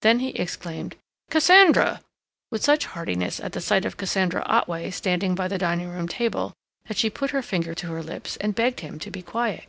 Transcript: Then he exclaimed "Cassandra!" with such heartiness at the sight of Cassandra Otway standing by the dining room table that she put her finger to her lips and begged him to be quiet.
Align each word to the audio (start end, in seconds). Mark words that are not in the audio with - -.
Then 0.00 0.20
he 0.20 0.30
exclaimed 0.30 0.96
"Cassandra!" 1.28 2.00
with 2.50 2.64
such 2.64 2.86
heartiness 2.86 3.38
at 3.38 3.52
the 3.52 3.60
sight 3.60 3.84
of 3.84 3.98
Cassandra 3.98 4.40
Otway 4.46 4.90
standing 4.90 5.34
by 5.34 5.46
the 5.46 5.58
dining 5.58 5.90
room 5.90 6.08
table 6.08 6.54
that 6.86 6.96
she 6.96 7.10
put 7.10 7.32
her 7.32 7.42
finger 7.42 7.74
to 7.74 7.88
her 7.88 8.02
lips 8.02 8.38
and 8.38 8.54
begged 8.54 8.80
him 8.80 8.98
to 8.98 9.10
be 9.10 9.20
quiet. 9.20 9.64